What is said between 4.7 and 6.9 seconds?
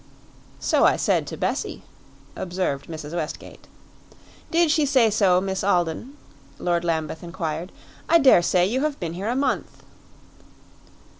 she say so, Miss Alden?" Lord